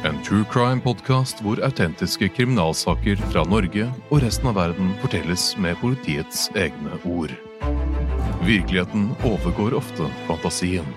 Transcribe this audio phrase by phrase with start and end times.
[0.00, 6.46] En true crime-podkast hvor autentiske kriminalsaker fra Norge og resten av verden fortelles med politiets
[6.56, 7.34] egne ord.
[8.46, 10.88] Virkeligheten overgår ofte fantasien.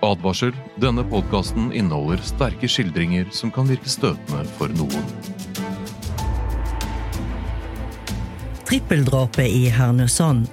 [0.00, 0.56] Advarsel.
[0.80, 5.04] Denne podkasten inneholder sterke skildringer som kan virke støtende for noen.
[8.64, 10.48] Trippeldrapet i Hernøsand.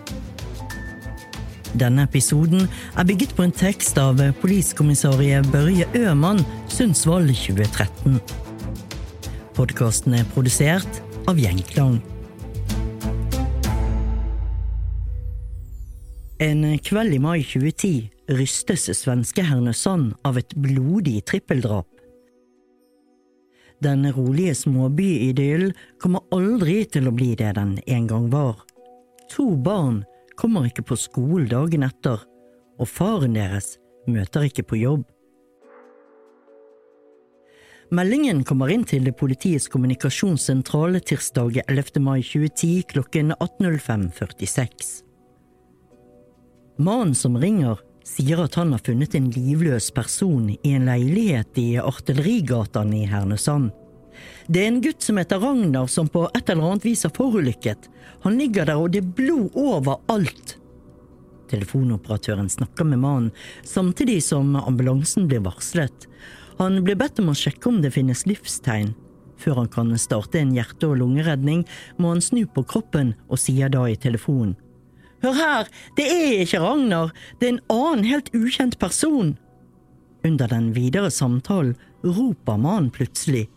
[1.79, 2.67] Denne episoden
[2.99, 6.43] er bygget på en tekst av politiskommissarie Børje Øman
[6.81, 8.15] Sundsvall 2013.
[9.53, 10.95] Podkasten er produsert
[11.29, 11.99] av Gjengklang.
[16.41, 21.85] En kveld i mai 2010 rystes svenske Hernesand av et blodig trippeldrap.
[23.85, 28.57] Den rolige småbyidyllen kommer aldri til å bli det den en gang var.
[29.37, 30.01] To barn
[30.33, 32.25] kommer ikke på skolen dagen etter,
[32.81, 33.75] og faren deres
[34.09, 35.05] møter ikke på jobb.
[37.91, 41.99] Meldingen kommer inn til politiets kommunikasjonssentral tirsdag 11.
[41.99, 44.85] mai 2010 klokken 18.05.46.
[46.79, 51.67] Mannen som ringer, sier at han har funnet en livløs person i en leilighet i
[51.83, 53.73] Artillerigatan i Hernesand.
[54.47, 57.91] Det er en gutt som heter Ragnar som på et eller annet vis har forulykket.
[58.23, 60.55] Han ligger der, og det er blod overalt.
[61.51, 63.33] Telefonoperatøren snakker med mannen,
[63.67, 66.07] samtidig som ambulansen blir varslet.
[66.61, 68.91] Han blir bedt om å sjekke om det finnes livstegn.
[69.41, 71.63] Før han kan starte en hjerte- og lungeredning,
[71.97, 74.53] må han snu på kroppen og sier da i telefonen.
[75.25, 79.33] Hør her, det er ikke Ragnar, det er en annen helt ukjent person.
[80.21, 81.73] Under den videre samtalen
[82.05, 83.47] roper mannen plutselig.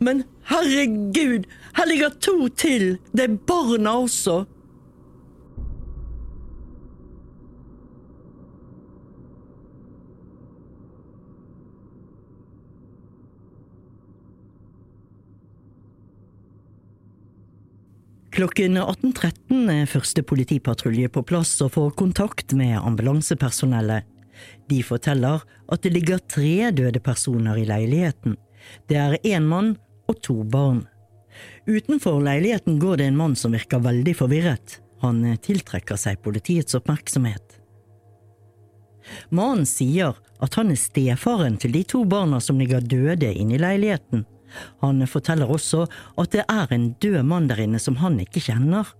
[0.00, 1.44] Men herregud,
[1.76, 4.46] her ligger to til, det er barna også.
[18.34, 24.02] Klokken 18.13 er første politipatrulje på plass og får kontakt med ambulansepersonellet.
[24.66, 28.34] De forteller at det ligger tre døde personer i leiligheten.
[28.90, 29.76] Det er én mann
[30.10, 30.82] og to barn.
[31.70, 34.80] Utenfor leiligheten går det en mann som virker veldig forvirret.
[35.06, 37.60] Han tiltrekker seg politiets oppmerksomhet.
[39.30, 43.62] Mannen sier at han er stefaren til de to barna som ligger døde inne i
[43.62, 44.26] leiligheten.
[44.84, 45.86] Han forteller også
[46.20, 48.90] at det er en død mann der inne som han ikke kjenner.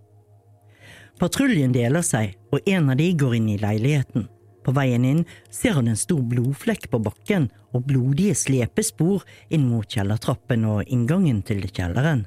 [1.20, 4.28] Patruljen deler seg, og en av de går inn i leiligheten.
[4.64, 9.86] På veien inn ser han en stor blodflekk på bakken og blodige slepespor inn mot
[9.86, 12.24] kjellertrappen og inngangen til kjelleren.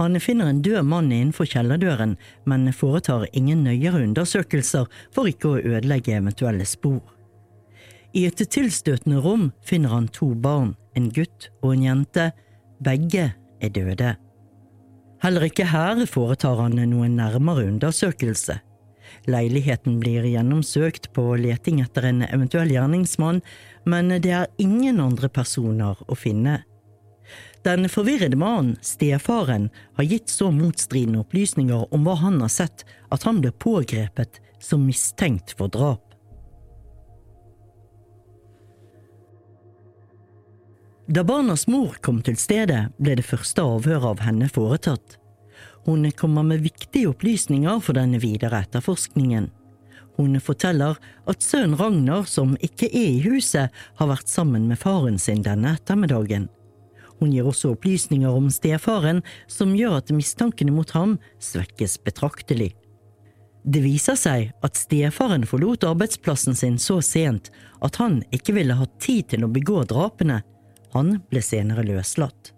[0.00, 2.16] Han finner en død mann innenfor kjellerdøren,
[2.50, 7.02] men foretar ingen nøyere undersøkelser for ikke å ødelegge eventuelle spor.
[8.14, 12.28] I et tilstøtende rom finner han to barn, en gutt og en jente.
[12.84, 14.14] Begge er døde.
[15.24, 18.58] Heller ikke her foretar han noen nærmere undersøkelse.
[19.28, 23.40] Leiligheten blir gjennomsøkt på leting etter en eventuell gjerningsmann,
[23.88, 26.62] men det er ingen andre personer å finne.
[27.64, 33.24] Den forvirrede mannen, stefaren, har gitt så motstridende opplysninger om hva han har sett, at
[33.24, 36.13] han ble pågrepet som mistenkt for drap.
[41.06, 45.18] Da barnas mor kom til stedet, ble det første avhøret av henne foretatt.
[45.84, 49.50] Hun kommer med viktige opplysninger for denne videre etterforskningen.
[50.16, 50.96] Hun forteller
[51.28, 55.74] at sønnen Ragnar, som ikke er i huset, har vært sammen med faren sin denne
[55.76, 56.48] ettermiddagen.
[57.20, 62.72] Hun gir også opplysninger om stefaren, som gjør at mistankene mot ham svekkes betraktelig.
[63.64, 67.52] Det viser seg at stefaren forlot arbeidsplassen sin så sent
[67.84, 70.40] at han ikke ville hatt tid til å begå drapene.
[70.94, 72.54] Han ble senere løslatt.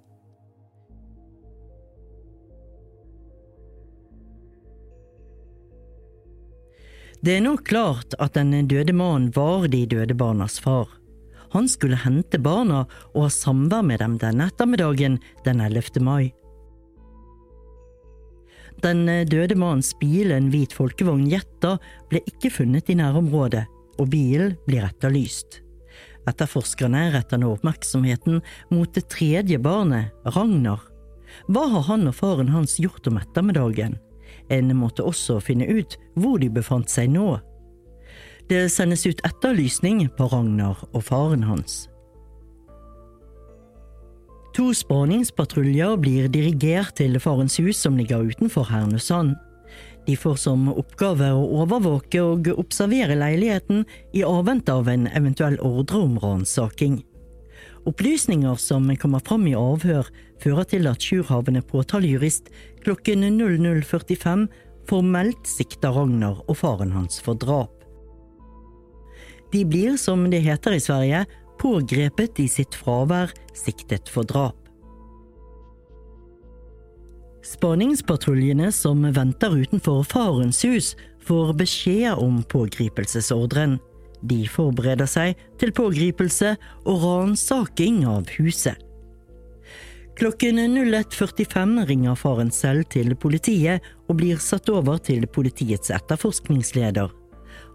[7.24, 10.86] Det er nå klart at den døde mannen var de døde barnas far.
[11.56, 12.84] Han skulle hente barna
[13.14, 15.16] og ha samvær med dem denne ettermiddagen
[15.46, 16.02] den 11.
[16.04, 16.30] mai.
[18.84, 21.78] Den døde mannens bil, en hvit folkevogn Jetta,
[22.10, 23.64] ble ikke funnet i nærområdet,
[23.96, 25.62] og bilen blir etterlyst.
[26.26, 28.40] Etterforskerne retter nå oppmerksomheten
[28.72, 30.82] mot det tredje barnet, Ragnar.
[31.50, 33.98] Hva har han og faren hans gjort om ettermiddagen?
[34.50, 37.36] En måtte også finne ut hvor de befant seg nå.
[38.50, 41.86] Det sendes ut etterlysning på Ragnar og faren hans.
[44.56, 49.34] To spaningspatruljer blir dirigert til farens hus som ligger utenfor Hernøsand.
[50.06, 56.02] De får som oppgave å overvåke og observere leiligheten i avvente av en eventuell ordre
[56.04, 57.00] om ransaking.
[57.86, 60.06] Opplysninger som kommer fram i avhør,
[60.42, 62.50] fører til at Sjurhavende påtalejurist
[62.84, 64.46] klokken 00.45
[64.86, 67.72] formelt sikter Ragnar og faren hans for drap.
[69.54, 71.24] De blir, som det heter i Sverige,
[71.62, 74.65] pågrepet i sitt fravær siktet for drap.
[77.46, 80.94] Spaningspatruljene som venter utenfor farens hus,
[81.26, 83.78] får beskjed om pågripelsesordren.
[84.22, 86.56] De forbereder seg til pågripelse
[86.86, 88.74] og ransaking av huset.
[90.16, 97.10] Klokken 01.45 ringer faren selv til politiet og blir satt over til politiets etterforskningsleder.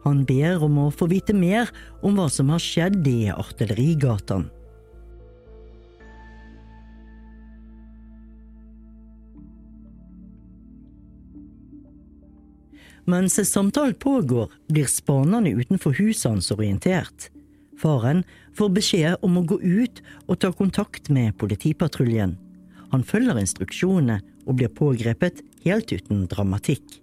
[0.08, 1.70] Han ber om å få vite mer
[2.02, 4.50] om hva som har skjedd i Artillerigatan.
[13.12, 17.28] Mens samtalen pågår, blir spanerne utenfor huset hans orientert.
[17.81, 18.24] Faren
[18.56, 22.38] får beskjed om å gå ut og ta kontakt med politipatruljen.
[22.94, 27.02] Han følger instruksjonene og blir pågrepet helt uten dramatikk.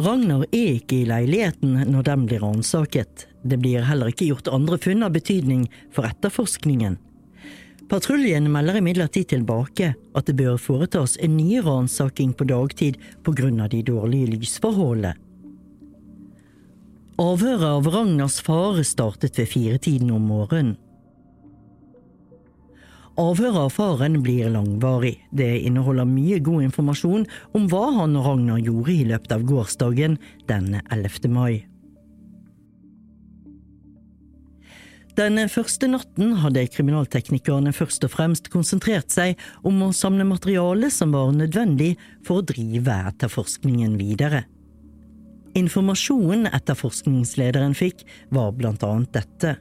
[0.00, 3.26] Ragnar er ikke i leiligheten når den blir ransaket.
[3.44, 6.96] Det blir heller ikke gjort andre funn av betydning for etterforskningen.
[7.90, 13.80] Patruljen melder imidlertid tilbake at det bør foretas en ny ransaking på dagtid av de
[13.82, 15.16] dårlige lysforholdene.
[17.20, 20.76] Avhøret av Ragnars far startet ved firetiden om morgenen.
[23.18, 25.18] Avhøret av faren blir langvarig.
[25.34, 30.16] Det inneholder mye god informasjon om hva han og Ragnar gjorde i løpet av gårsdagen
[30.48, 31.28] den 11.
[31.28, 31.69] mai.
[35.18, 41.14] Den første natten hadde kriminalteknikerne først og fremst konsentrert seg om å samle materiale som
[41.16, 41.96] var nødvendig
[42.26, 44.44] for å drive etterforskningen videre.
[45.58, 49.56] Informasjonen etterforskningslederen fikk, var blant annet dette.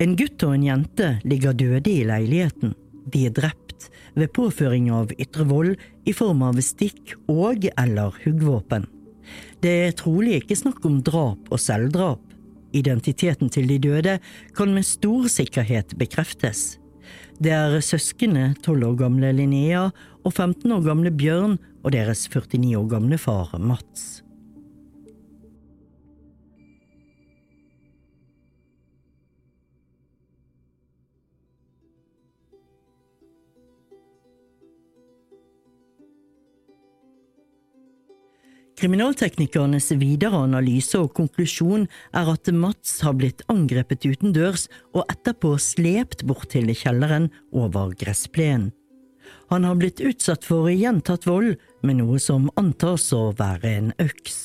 [0.00, 2.76] En gutt og en jente ligger døde i leiligheten.
[3.08, 8.84] De er drept ved påføring av ytre vold i form av stikk og eller huggvåpen.
[9.64, 12.29] Det er trolig ikke snakk om drap og selvdrap.
[12.72, 14.18] Identiteten til de døde
[14.56, 16.78] kan med stor sikkerhet bekreftes.
[17.40, 19.88] Det er søskene 12 år gamle Linnea
[20.24, 24.20] og 15 år gamle Bjørn og deres 49 år gamle far Mats.
[38.80, 41.82] Kriminalteknikernes videre analyse og konklusjon
[42.16, 48.70] er at Mats har blitt angrepet utendørs og etterpå slept bort til kjelleren over gressplenen.
[49.52, 54.38] Han har blitt utsatt for gjentatt vold med noe som antas å være en øks.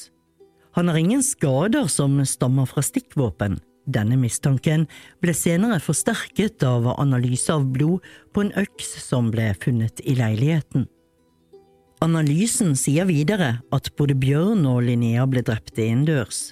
[0.75, 3.61] Han har ingen skader som stammer fra stikkvåpen.
[3.87, 4.83] Denne mistanken
[5.23, 8.03] ble senere forsterket av analyse av blod
[8.35, 10.89] på en øks som ble funnet i leiligheten.
[12.03, 16.49] Analysen sier videre at både Bjørn og Linnea ble drept innendørs.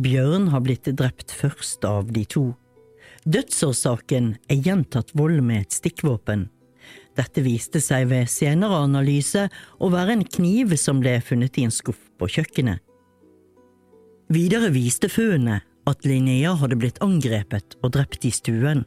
[0.00, 2.46] Bjørn har blitt drept først av de to.
[3.28, 6.48] Dødsårsaken er gjentatt vold med et stikkvåpen.
[7.18, 11.74] Dette viste seg ved senere analyse å være en kniv som ble funnet i en
[11.74, 12.80] skuff på kjøkkenet.
[14.32, 18.86] Videre viste funnet at Linnea hadde blitt angrepet og drept i stuen.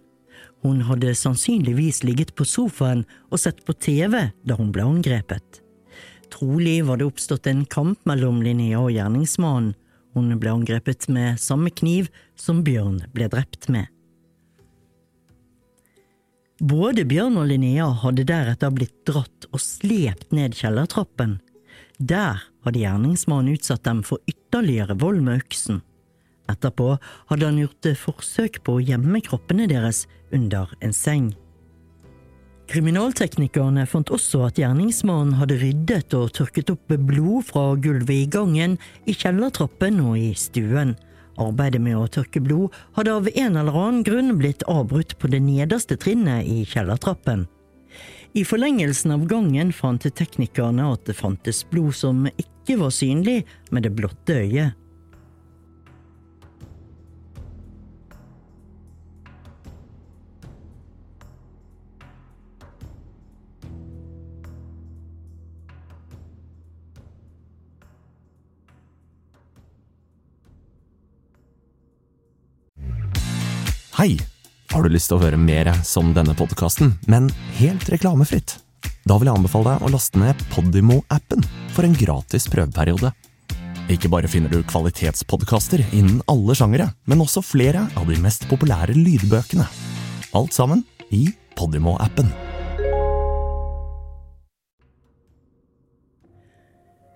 [0.63, 5.62] Hun hadde sannsynligvis ligget på sofaen og sett på TV da hun ble angrepet.
[6.33, 9.75] Trolig var det oppstått en kamp mellom Linnea og gjerningsmannen.
[10.13, 13.89] Hun ble angrepet med samme kniv som Bjørn ble drept med.
[16.61, 21.39] Både Bjørn og Linnea hadde deretter blitt dratt og slept ned kjellertrappen.
[21.97, 25.81] Der hadde gjerningsmannen utsatt dem for ytterligere vold med øksen.
[26.49, 26.95] Etterpå
[27.29, 31.31] hadde han gjort forsøk på å gjemme kroppene deres under en seng.
[32.73, 38.79] Kriminalteknikerne fant også at gjerningsmannen hadde ryddet og tørket opp blod fra gulvet i gangen,
[39.05, 40.95] i kjellertrappen og i stuen.
[41.37, 45.43] Arbeidet med å tørke blod hadde av en eller annen grunn blitt avbrutt på det
[45.45, 47.45] nederste trinnet i kjellertrappen.
[48.33, 53.85] I forlengelsen av gangen fant teknikerne at det fantes blod som ikke var synlig med
[53.85, 54.73] det blotte øyet.
[73.93, 74.15] Hei!
[74.71, 77.27] Har du lyst til å høre mer som denne podkasten, men
[77.59, 78.55] helt reklamefritt?
[79.05, 81.45] Da vil jeg anbefale deg å laste ned Podimo-appen
[81.75, 83.11] for en gratis prøveperiode.
[83.93, 88.97] Ikke bare finner du kvalitetspodkaster innen alle sjangere, men også flere av de mest populære
[88.97, 89.67] lydbøkene.
[90.33, 90.81] Alt sammen
[91.13, 92.33] i Podimo-appen.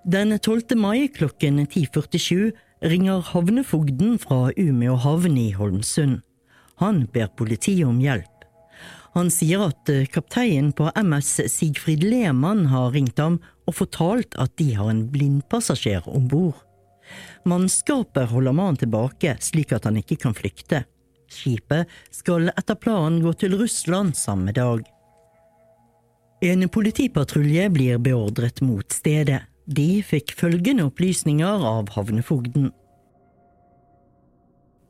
[0.05, 0.77] Den 12.
[0.77, 2.53] mai klokken 10.47
[2.86, 6.22] ringer havnefogden fra Umeå havn i Holmsund.
[6.81, 8.34] Han ber politiet om hjelp.
[9.17, 14.53] Han sier at eh, kapteinen på MS Sigfrid Lehmann har ringt ham og fortalt at
[14.62, 16.60] de har en blindpassasjer om bord.
[17.48, 20.84] Mannskapet holder mannen tilbake slik at han ikke kan flykte.
[21.31, 24.84] Skipet skal etter planen gå til Russland samme dag.
[26.46, 29.41] En politipatrulje blir beordret mot stedet.
[29.65, 32.69] De fikk følgende opplysninger av havnefogden.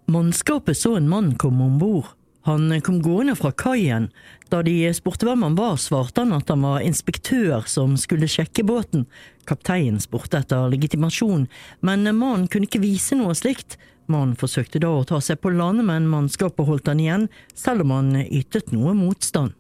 [0.08, 2.06] Mannskapet så en mann komme om bord.
[2.48, 4.06] Han kom gående fra kaien.
[4.48, 8.64] Da de spurte hvem han var, svarte han at han var inspektør som skulle sjekke
[8.64, 9.04] båten.
[9.44, 11.50] Kapteinen spurte etter legitimasjon,
[11.84, 13.76] men mannen kunne ikke vise noe slikt.
[14.08, 17.98] Mannen forsøkte da å ta seg på land, men mannskapet holdt han igjen, selv om
[17.98, 19.52] han ytet noe motstand.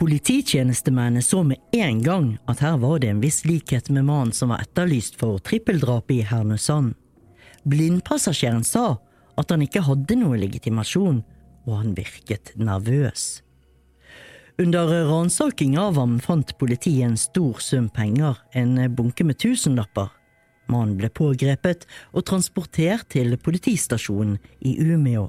[0.00, 4.48] Polititjenestemennene så med en gang at her var det en viss likhet med mannen som
[4.48, 6.96] var etterlyst for trippeldrapet i Hernøsand.
[7.64, 8.98] Blindpassasjeren sa
[9.40, 11.22] at han ikke hadde noe legitimasjon,
[11.64, 13.40] og han virket nervøs.
[14.60, 20.12] Under ransaking av ham fant politiet en stor sum penger, en bunke med tusenlapper.
[20.70, 25.26] Mannen ble pågrepet og transportert til politistasjonen i Umeå.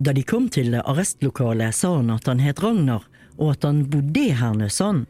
[0.00, 3.08] Da de kom til arrestlokalet, sa han at han het Ragnar,
[3.40, 5.06] og at han bodde i Hernøsand.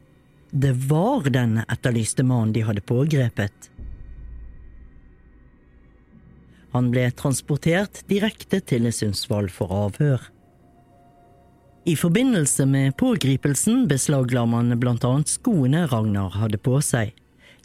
[0.50, 3.71] Det var den etterlyste mannen de hadde pågrepet.
[6.75, 10.23] Han ble transportert direkte til Sundsvall for avhør.
[11.89, 17.15] I forbindelse med pågripelsen beslagla man blant annet skoene Ragnar hadde på seg.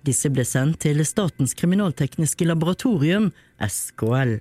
[0.08, 4.38] Disse ble sendt til Statens kriminaltekniske laboratorium, SKL.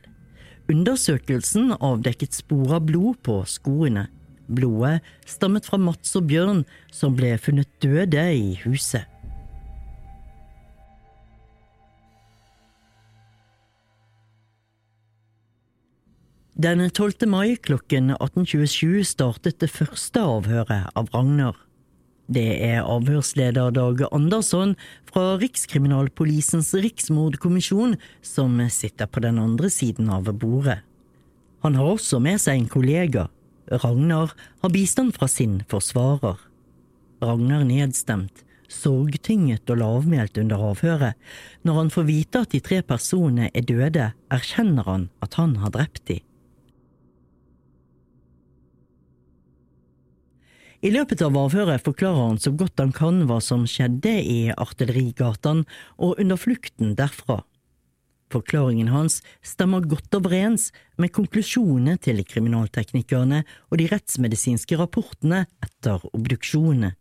[0.70, 4.06] Undersøkelsen avdekket spor av blod på skoene.
[4.46, 9.08] Blodet stammet fra Mats og Bjørn, som ble funnet døde i huset.
[16.54, 17.26] Den 12.
[17.26, 21.56] mai klokken 18.27 startet det første avhøret av Ragnar.
[22.30, 24.76] Det er avhørsleder Dag Andersson
[25.08, 30.76] fra Rikskriminalpolisens riksmordkommisjon som sitter på den andre siden av bordet.
[31.66, 33.24] Han har også med seg en kollega.
[33.82, 36.38] Ragnar har bistand fra sin forsvarer.
[37.18, 41.18] Ragnar nedstemt, sorgtynget og lavmælt under avhøret.
[41.66, 45.74] Når han får vite at de tre personene er døde, erkjenner han at han har
[45.74, 46.22] drept dem.
[50.84, 55.62] I løpet av avhøret forklarer han så godt han kan hva som skjedde i Artillerigatan
[55.96, 57.38] og under flukten derfra.
[58.34, 60.66] Forklaringen hans stemmer godt overens
[61.00, 66.92] med konklusjonene til kriminalteknikerne og de rettsmedisinske rapportene etter obduksjonene.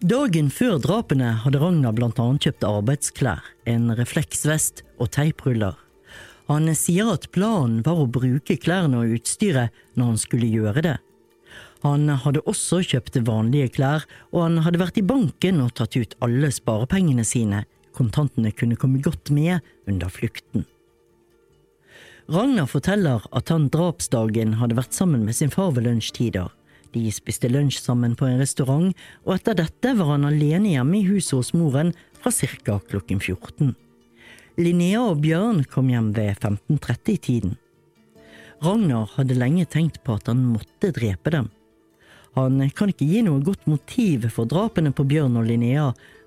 [0.00, 5.76] Dagen før drapene hadde Ragnar blant annet kjøpt arbeidsklær, en refleksvest og teipruller.
[6.50, 10.96] Han sier at planen var å bruke klærne og utstyret når han skulle gjøre det.
[11.84, 14.02] Han hadde også kjøpt vanlige klær,
[14.34, 17.62] og han hadde vært i banken og tatt ut alle sparepengene sine.
[17.96, 20.66] Kontantene kunne komme godt med under flukten.
[22.30, 26.50] Ragnar forteller at han drapsdagen hadde vært sammen med sin far ved lunsjtider.
[26.94, 28.90] De spiste lunsj sammen på en restaurant,
[29.22, 32.80] og etter dette var han alene hjemme i huset hos moren fra ca.
[32.90, 33.72] klokken 14.
[34.60, 37.54] Linnea og Bjørn kom hjem ved 15.30-tiden.
[38.60, 41.46] Ragnar hadde lenge tenkt på at han måtte drepe dem.
[42.36, 45.86] Han kan ikke gi noe godt motiv for drapene på Bjørn og Linnea,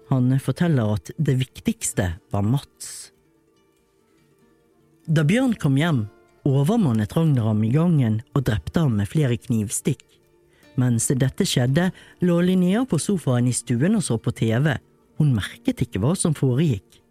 [0.10, 3.12] han forteller at det viktigste var Mats.
[5.06, 6.02] Da Bjørn kom hjem,
[6.48, 10.02] overmannet Ragnar ham i gangen og drepte ham med flere knivstikk.
[10.82, 11.92] Mens dette skjedde,
[12.26, 14.74] lå Linnea på sofaen i stuen og så på TV.
[15.22, 17.03] Hun merket ikke hva som foregikk.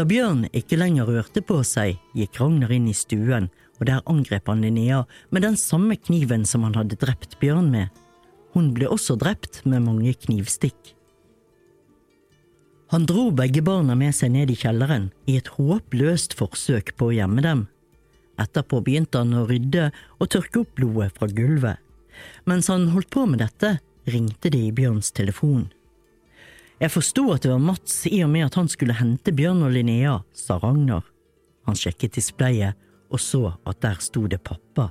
[0.00, 4.46] Da Bjørn ikke lenger rørte på seg, gikk Ragnar inn i stuen, og der angrep
[4.48, 7.90] han Linnea med den samme kniven som han hadde drept Bjørn med.
[8.54, 10.94] Hun ble også drept med mange knivstikk.
[12.94, 17.16] Han dro begge barna med seg ned i kjelleren i et håpløst forsøk på å
[17.18, 17.66] gjemme dem.
[18.40, 21.76] Etterpå begynte han å rydde og tørke opp blodet fra gulvet.
[22.48, 23.76] Mens han holdt på med dette,
[24.08, 25.68] ringte det i Bjørns telefon.
[26.80, 29.74] Jeg forsto at det var Mats i og med at han skulle hente Bjørn og
[29.74, 31.04] Linnea, sa Ragnar.
[31.68, 32.78] Han sjekket displayet
[33.10, 34.86] og så at der sto det pappa.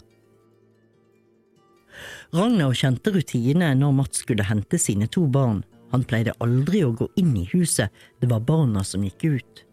[2.35, 5.63] Ragnar kjente rutinene når Mats skulle hente sine to barn.
[5.89, 7.89] Han pleide aldri å gå inn i huset,
[8.21, 9.63] det var barna som gikk ut.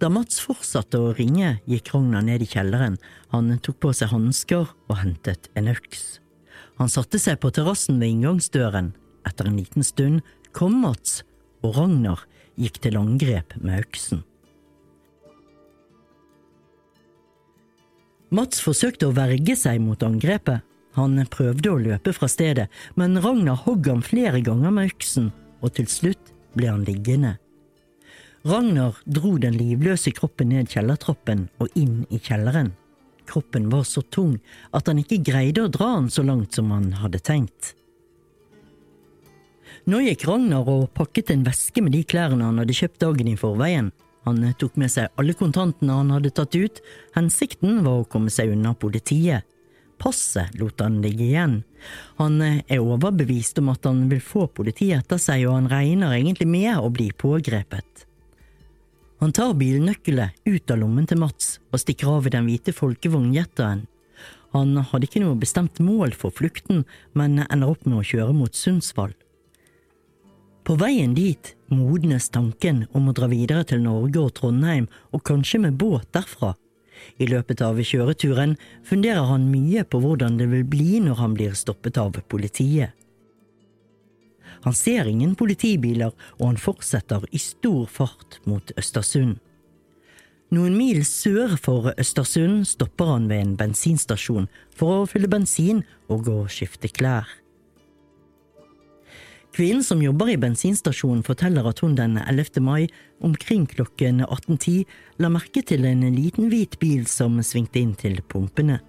[0.00, 2.96] Da Mats fortsatte å ringe, gikk Ragnar ned i kjelleren.
[3.36, 6.22] Han tok på seg hansker og hentet en øks.
[6.80, 8.94] Han satte seg på terrassen ved inngangsdøren.
[9.28, 10.24] Etter en liten stund
[10.56, 11.20] kom Mats,
[11.64, 12.22] og Ragnar
[12.60, 14.22] gikk til angrep med øksen.
[18.34, 20.64] Mats forsøkte å verge seg mot angrepet.
[20.94, 22.68] Han prøvde å løpe fra stedet,
[22.98, 27.36] men Ragnar hogg ham flere ganger med øksen, og til slutt ble han liggende.
[28.44, 32.74] Ragnar dro den livløse kroppen ned kjellertrappen og inn i kjelleren.
[33.24, 34.36] Kroppen var så tung
[34.76, 37.72] at han ikke greide å dra den så langt som han hadde tenkt.
[39.84, 43.36] Nå gikk Ragnar og pakket en veske med de klærne han hadde kjøpt dagen i
[43.36, 43.90] forveien.
[44.24, 46.78] Han tok med seg alle kontantene han hadde tatt ut,
[47.12, 49.44] hensikten var å komme seg unna politiet.
[50.00, 51.58] Passet lot han ligge igjen.
[52.16, 56.48] Han er overbevist om at han vil få politiet etter seg, og han regner egentlig
[56.48, 58.06] med å bli pågrepet.
[59.20, 63.84] Han tar bilnøkkelet ut av lommen til Mats og stikker av i den hvite folkevognjetteren.
[64.56, 68.56] Han hadde ikke noe bestemt mål for flukten, men ender opp med å kjøre mot
[68.56, 69.12] Sundsvall.
[70.64, 75.60] På veien dit modnes tanken om å dra videre til Norge og Trondheim, og kanskje
[75.66, 76.54] med båt derfra.
[77.20, 78.54] I løpet av kjøreturen
[78.86, 82.96] funderer han mye på hvordan det vil bli når han blir stoppet av politiet.
[84.64, 89.36] Han ser ingen politibiler, og han fortsetter i stor fart mot Østersund.
[90.54, 96.30] Noen mil sør for Østersund stopper han ved en bensinstasjon for å fylle bensin og
[96.32, 97.28] og skifte klær.
[99.54, 102.58] Kvinnen som jobber i bensinstasjonen forteller at hun den 11.
[102.58, 102.88] mai
[103.22, 104.80] omkring klokken 18.10
[105.22, 108.80] la merke til en liten hvit bil som svingte inn til pumpene.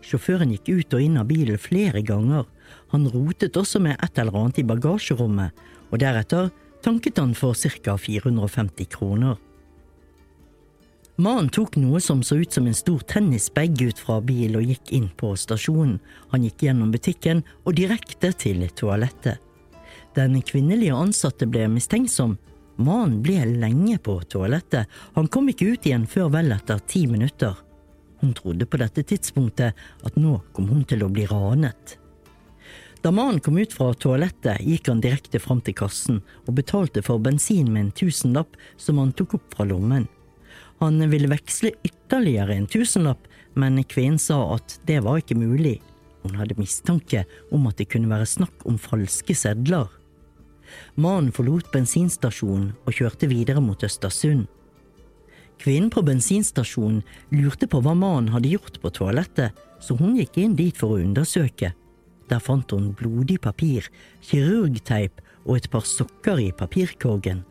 [0.00, 2.46] Sjåføren gikk ut og inn av bilen flere ganger.
[2.94, 5.52] Han rotet også med et eller annet i bagasjerommet,
[5.92, 6.48] og deretter
[6.80, 9.36] tanket han for ca 450 kroner.
[11.20, 14.94] Mannen tok noe som så ut som en stor tennisbag ut fra bilen og gikk
[14.96, 15.98] inn på stasjonen.
[16.32, 19.42] Han gikk gjennom butikken og direkte til toalettet.
[20.18, 22.32] Den kvinnelige ansatte ble mistenksom.
[22.82, 27.54] Mannen ble lenge på toalettet, han kom ikke ut igjen før vel etter ti minutter.
[28.18, 29.78] Hun trodde på dette tidspunktet
[30.08, 31.94] at nå kom hun til å bli ranet.
[33.04, 37.22] Da mannen kom ut fra toalettet, gikk han direkte fram til kassen og betalte for
[37.22, 40.08] bensin med en tusenlapp som han tok opp fra lommen.
[40.82, 43.22] Han ville veksle ytterligere en tusenlapp,
[43.54, 45.76] men kvinnen sa at det var ikke mulig.
[46.24, 47.22] Hun hadde mistanke
[47.54, 49.86] om at det kunne være snakk om falske sedler.
[50.96, 54.46] Mannen forlot bensinstasjonen og kjørte videre mot Østersund.
[55.58, 57.02] Kvinnen på bensinstasjonen
[57.34, 61.02] lurte på hva mannen hadde gjort på toalettet, så hun gikk inn dit for å
[61.02, 61.72] undersøke.
[62.28, 63.88] Der fant hun blodig papir,
[64.22, 67.42] kirurgteip og et par sokker i papirkorgen.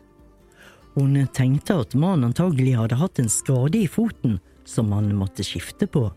[0.94, 5.86] Hun tenkte at mannen antagelig hadde hatt en skade i foten som han måtte skifte
[5.90, 6.08] på.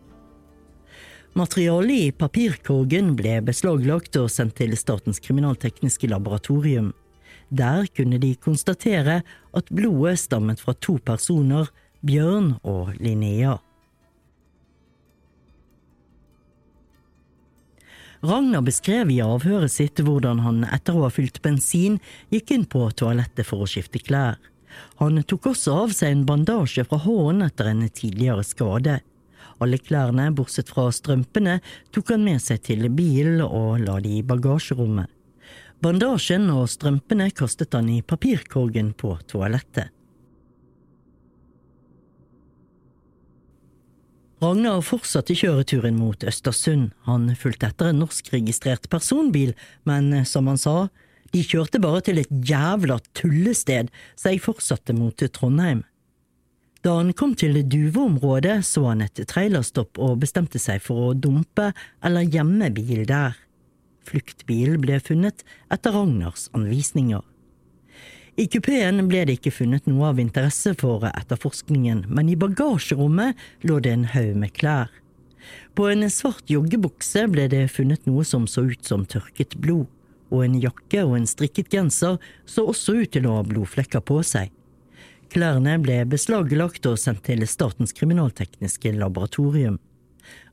[1.32, 6.90] Materialet i papirkorgen ble beslaglagt og sendt til Statens kriminaltekniske laboratorium.
[7.48, 9.22] Der kunne de konstatere
[9.56, 11.70] at blodet stammet fra to personer,
[12.04, 13.60] Bjørn og Linnea.
[18.22, 21.96] Ragnar beskrev i avhøret sitt hvordan han etter å ha fylt bensin
[22.34, 24.36] gikk inn på toalettet for å skifte klær.
[25.00, 29.00] Han tok også av seg en bandasje fra hånden etter en tidligere skade.
[29.62, 31.60] Alle klærne, bortsett fra strømpene,
[31.94, 35.10] tok han med seg til bilen og la de i bagasjerommet.
[35.82, 39.90] Bandasjen og strømpene kastet han i papirkorgen på toalettet.
[44.42, 46.90] Ragnar fortsatte kjøreturen mot Østersund.
[47.06, 49.54] Han fulgte etter en norskregistrert personbil,
[49.86, 50.90] men som han sa,
[51.32, 55.84] de kjørte bare til et jævla tullested, så jeg fortsatte mot Trondheim.
[56.82, 61.70] Da han kom til Duveområdet, så han et trailerstopp og bestemte seg for å dumpe
[62.02, 63.36] eller gjemme bil der.
[64.10, 67.22] Fluktbilen ble funnet etter Ragnars anvisninger.
[68.40, 73.78] I kupeen ble det ikke funnet noe av interesse for etterforskningen, men i bagasjerommet lå
[73.84, 74.90] det en haug med klær.
[75.78, 79.86] På en svart joggebukse ble det funnet noe som så ut som tørket blod,
[80.32, 82.18] og en jakke og en strikket genser
[82.50, 84.50] så også ut til å ha blodflekker på seg.
[85.32, 89.78] Klærne ble beslaglagt og sendt til Statens kriminaltekniske laboratorium.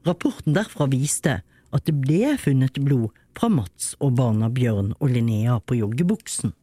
[0.07, 1.41] Rapporten derfra viste
[1.75, 6.55] at det ble funnet blod fra Mats og barna Bjørn og Linnea på joggebuksen.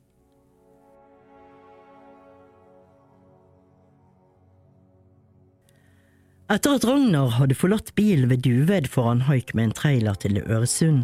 [6.55, 11.03] Etter at Ragnar hadde forlatt bilen ved Duved foran haik med en trailer til Øresund,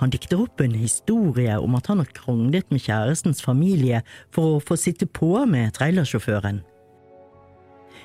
[0.00, 4.02] han dikter opp en historie om at han har kranglet med kjærestens familie
[4.34, 6.62] for å få sitte på med trailersjåføren.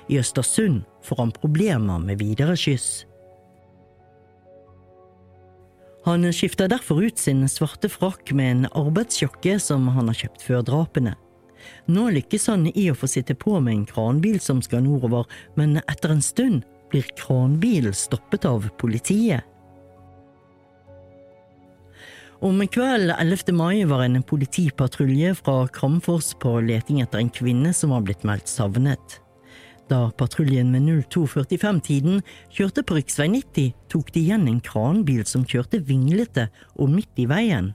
[0.09, 3.05] I Østersund får han problemer med videre skyss.
[6.05, 10.63] Han skifter derfor ut sin svarte frakk med en arbeidsjakke som han har kjøpt før
[10.65, 11.15] drapene.
[11.91, 15.27] Nå lykkes han i å få sitte på med en kranbil som skal nordover,
[15.59, 19.43] men etter en stund blir kranbilen stoppet av politiet.
[22.41, 23.51] Om kvelden 11.
[23.51, 28.47] mai var en politipatrulje fra Kramfors på leting etter en kvinne som var blitt meldt
[28.47, 29.17] savnet.
[29.91, 32.21] Da patruljen med 02.45-tiden
[32.55, 33.27] kjørte på rv.
[33.33, 36.47] 90, tok de igjen en kranbil som kjørte vinglete
[36.77, 37.73] og midt i veien.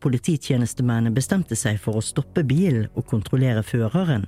[0.00, 4.24] Polititjenestemennene bestemte seg for å stoppe bilen og kontrollere føreren.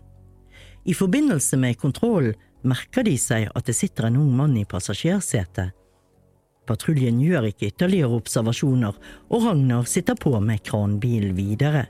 [0.84, 2.36] I forbindelse med kontrollen
[2.68, 5.72] merker de seg at det sitter en ung mann i passasjersetet.
[6.68, 8.96] Patruljen gjør ikke ytterligere observasjoner,
[9.32, 11.86] og Ragnar sitter på med kranbilen videre.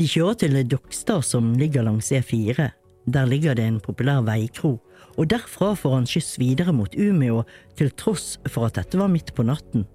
[0.00, 2.70] De kjører til Dokstad som ligger langs E4.
[3.06, 4.78] Der ligger det en populær veikro,
[5.16, 7.44] og derfra får han skyss videre mot Umeå,
[7.76, 9.86] til tross for at dette var midt på natten.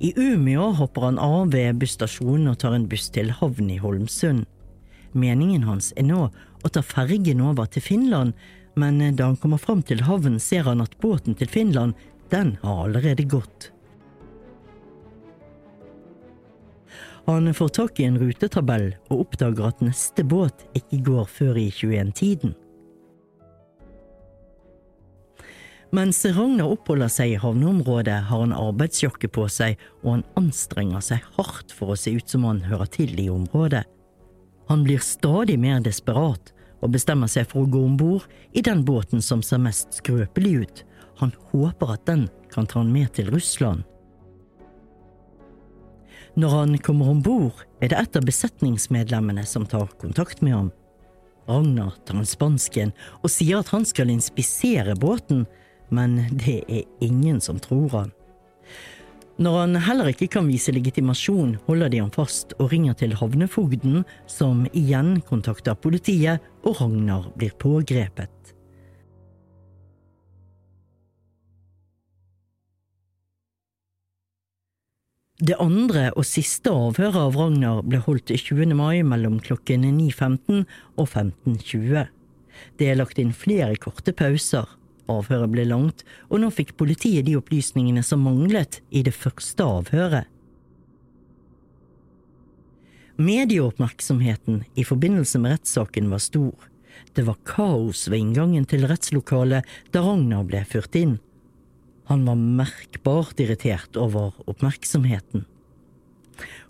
[0.00, 4.44] I Umeå hopper han av ved busstasjonen og tar en buss til havn i Holmsund.
[5.12, 8.32] Meningen hans er nå å ta fergen over til Finland,
[8.76, 11.96] men da han kommer fram til havn, ser han at båten til Finland,
[12.32, 13.70] den har allerede gått.
[17.28, 21.68] Han får tak i en rutetabell og oppdager at neste båt ikke går før i
[21.70, 22.56] 21-tiden.
[25.92, 31.26] Mens Ragnar oppholder seg i havneområdet, har han arbeidsjakke på seg, og han anstrenger seg
[31.36, 33.84] hardt for å se ut som han hører til i området.
[34.72, 38.24] Han blir stadig mer desperat og bestemmer seg for å gå om bord
[38.56, 40.82] i den båten som ser mest skrøpelig ut.
[41.22, 43.84] Han håper at den kan ta han med til Russland.
[46.34, 50.70] Når han kommer om bord, er det et av besetningsmedlemmene som tar kontakt med ham.
[51.46, 55.44] Ragnar tar han spansken og sier at han skal inspisere båten,
[55.94, 58.12] men det er ingen som tror han.
[59.42, 64.02] Når han heller ikke kan vise legitimasjon, holder de ham fast og ringer til havnefogden,
[64.26, 68.52] som igjen kontakter politiet, og Ragnar blir pågrepet.
[75.42, 78.76] Det andre og siste avhøret av Ragnar ble holdt 20.
[78.78, 80.60] mai mellom klokken 9.15
[80.94, 82.04] og 15.20.
[82.78, 84.68] Det er lagt inn flere korte pauser.
[85.10, 90.30] Avhøret ble langt, og nå fikk politiet de opplysningene som manglet i det første avhøret.
[93.18, 96.70] Medieoppmerksomheten i forbindelse med rettssaken var stor.
[97.18, 101.18] Det var kaos ved inngangen til rettslokalet da Ragnar ble ført inn.
[102.10, 105.44] Han var merkbart irritert over oppmerksomheten.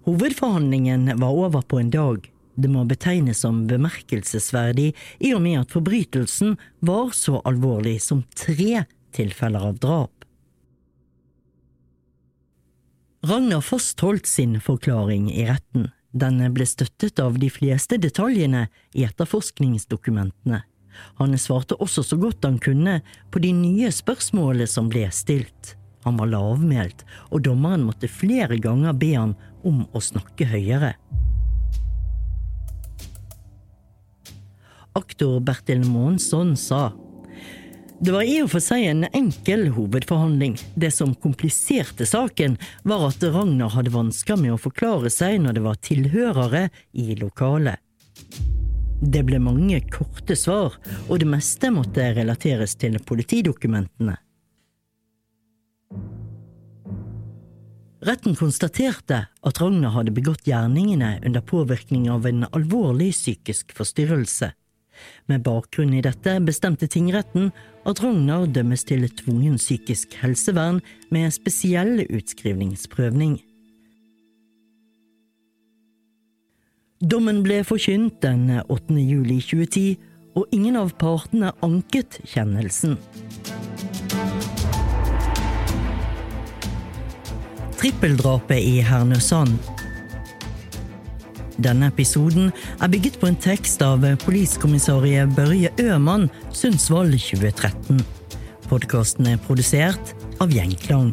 [0.05, 4.91] Hovedforhandlingen var over på en dag, det må betegnes som bemerkelsesverdig
[5.25, 8.85] i og med at forbrytelsen var så alvorlig som tre
[9.17, 10.13] tilfeller av drap.
[13.25, 15.93] Ragnar Foss holdt sin forklaring i retten.
[16.13, 20.65] Denne ble støttet av de fleste detaljene i etterforskningsdokumentene.
[21.21, 23.01] Han svarte også så godt han kunne
[23.31, 25.77] på de nye spørsmålene som ble stilt.
[26.05, 30.97] Han var lavmælt, og dommeren måtte flere ganger be ham om å snakke høyere.
[34.99, 36.91] Aktor Bertil Månsson sa
[38.03, 40.57] det var i og for seg en enkel hovedforhandling.
[40.75, 45.63] Det som kompliserte saken, var at Ragnar hadde vansker med å forklare seg når det
[45.69, 46.65] var tilhørere
[46.99, 47.79] i lokalet.
[49.03, 50.77] Det ble mange korte svar,
[51.11, 54.15] og det meste måtte relateres til politidokumentene.
[58.03, 64.53] Retten konstaterte at Ragnar hadde begått gjerningene under påvirkning av en alvorlig psykisk forstyrrelse.
[65.31, 67.51] Med bakgrunn i dette bestemte tingretten
[67.87, 70.83] at Ragnar dømmes til tvungen psykisk helsevern
[71.15, 73.41] med spesiell utskrivningsprøvning.
[77.03, 78.95] Dommen ble forkynt den 8.
[79.03, 79.97] juli 2010,
[80.39, 82.95] og ingen av partene anket kjennelsen.
[87.83, 89.59] Trippeldrapet i Hernøsand
[91.63, 98.01] denne episoden er bygget på en tekst av politiskommissarie Børje Øman Sundsvall 2013.
[98.71, 101.13] Podkasten er produsert av Gjengklang.